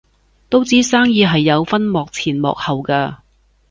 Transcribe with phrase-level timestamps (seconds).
[0.49, 3.17] 都知生意係有分幕前幕後嘅